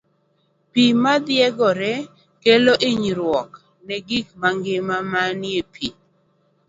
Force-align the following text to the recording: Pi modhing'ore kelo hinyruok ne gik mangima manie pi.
Pi 0.71 0.83
modhing'ore 1.01 1.93
kelo 2.43 2.73
hinyruok 2.83 3.51
ne 3.85 3.95
gik 4.07 4.27
mangima 4.41 4.95
manie 5.11 5.61
pi. 5.73 5.87